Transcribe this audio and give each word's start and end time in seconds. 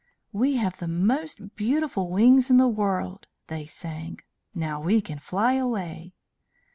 "We 0.33 0.55
have 0.55 0.79
the 0.79 0.87
most 0.87 1.55
beautiful 1.55 2.09
wings 2.09 2.49
in 2.49 2.57
the 2.57 2.67
world," 2.67 3.27
they 3.49 3.67
sang. 3.67 4.17
"Now 4.55 4.81
we 4.81 4.99
can 4.99 5.19
fly 5.19 5.53
away." 5.53 6.15